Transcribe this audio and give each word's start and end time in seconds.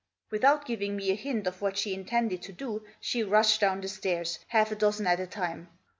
Without 0.31 0.65
giving 0.65 0.95
me 0.95 1.11
a 1.11 1.13
hint 1.13 1.45
of 1.45 1.61
what 1.61 1.77
she 1.77 1.93
intended 1.93 2.41
to 2.41 2.51
do 2.51 2.83
she 2.99 3.21
rushed 3.21 3.61
down 3.61 3.81
the 3.81 3.87
stairs, 3.87 4.39
half 4.47 4.71
a 4.71 4.75
dozen 4.75 5.05
at 5.05 5.19
a 5.19 5.27
time. 5.27 5.67